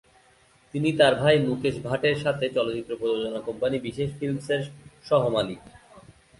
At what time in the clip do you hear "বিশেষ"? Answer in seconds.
3.79-4.09